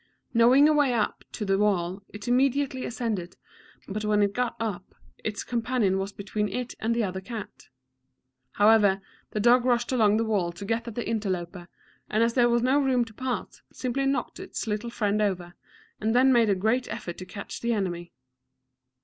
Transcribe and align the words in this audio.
Knowing 0.33 0.67
a 0.67 0.73
way 0.73 0.91
up 0.93 1.23
on 1.27 1.31
to 1.31 1.45
the 1.45 1.59
wall, 1.59 2.01
it 2.09 2.27
immediately 2.27 2.85
ascended, 2.87 3.37
but 3.87 4.03
when 4.03 4.23
it 4.23 4.33
got 4.33 4.55
up, 4.59 4.95
its 5.23 5.43
companion 5.43 5.99
was 5.99 6.11
between 6.11 6.49
it 6.49 6.73
and 6.79 6.95
the 6.95 7.03
other 7.03 7.21
cat. 7.21 7.67
However, 8.53 8.99
the 9.29 9.39
dog 9.39 9.63
rushed 9.63 9.91
along 9.91 10.17
the 10.17 10.25
wall 10.25 10.51
to 10.53 10.65
get 10.65 10.87
at 10.87 10.95
the 10.95 11.07
interloper, 11.07 11.67
and 12.09 12.23
as 12.23 12.33
there 12.33 12.49
was 12.49 12.63
no 12.63 12.79
room 12.79 13.05
to 13.05 13.13
pass, 13.13 13.61
simply 13.71 14.07
knocked 14.07 14.39
its 14.39 14.65
little 14.65 14.89
friend 14.89 15.21
over, 15.21 15.53
and 15.99 16.15
then 16.15 16.33
made 16.33 16.49
a 16.49 16.55
great 16.55 16.87
effort 16.91 17.19
to 17.19 17.25
catch 17.27 17.61
the 17.61 17.71
enemy. 17.71 18.11